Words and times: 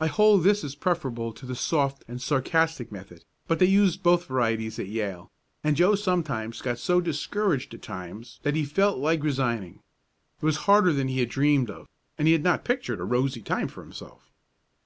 I 0.00 0.06
hold 0.06 0.44
this 0.44 0.64
is 0.64 0.74
preferable 0.74 1.30
to 1.34 1.44
the 1.44 1.54
soft 1.54 2.06
and 2.08 2.22
sarcastic 2.22 2.90
method, 2.90 3.26
but 3.46 3.58
they 3.58 3.66
used 3.66 4.02
both 4.02 4.24
varieties 4.28 4.78
at 4.78 4.86
Yale, 4.86 5.30
and 5.62 5.76
Joe 5.76 5.94
sometimes 5.94 6.62
got 6.62 6.78
so 6.78 7.02
discouraged 7.02 7.74
at 7.74 7.82
times 7.82 8.40
that 8.44 8.54
he 8.56 8.64
felt 8.64 8.98
like 8.98 9.22
resigning. 9.22 9.80
It 10.40 10.46
was 10.46 10.56
harder 10.64 10.94
than 10.94 11.08
he 11.08 11.20
had 11.20 11.28
dreamed 11.28 11.68
of, 11.68 11.86
and 12.16 12.26
he 12.26 12.32
had 12.32 12.44
not 12.44 12.64
pictured 12.64 12.98
a 12.98 13.04
rosy 13.04 13.42
time 13.42 13.68
for 13.68 13.82
himself. 13.82 14.32